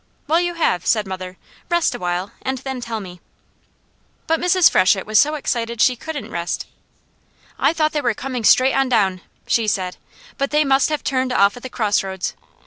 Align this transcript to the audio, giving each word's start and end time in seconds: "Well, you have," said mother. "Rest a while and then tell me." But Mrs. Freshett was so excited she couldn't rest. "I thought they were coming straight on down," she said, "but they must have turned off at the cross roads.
"Well, 0.25 0.39
you 0.39 0.55
have," 0.55 0.83
said 0.87 1.05
mother. 1.05 1.37
"Rest 1.69 1.93
a 1.93 1.99
while 1.99 2.31
and 2.41 2.57
then 2.57 2.81
tell 2.81 2.99
me." 2.99 3.21
But 4.25 4.39
Mrs. 4.39 4.67
Freshett 4.67 5.05
was 5.05 5.19
so 5.19 5.35
excited 5.35 5.79
she 5.79 5.95
couldn't 5.95 6.31
rest. 6.31 6.65
"I 7.59 7.71
thought 7.71 7.91
they 7.91 8.01
were 8.01 8.15
coming 8.15 8.43
straight 8.43 8.73
on 8.73 8.89
down," 8.89 9.21
she 9.45 9.67
said, 9.67 9.97
"but 10.39 10.49
they 10.49 10.65
must 10.65 10.89
have 10.89 11.03
turned 11.03 11.31
off 11.31 11.55
at 11.55 11.61
the 11.61 11.69
cross 11.69 12.01
roads. 12.01 12.33